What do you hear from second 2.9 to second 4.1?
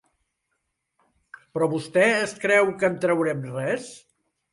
en traurem res?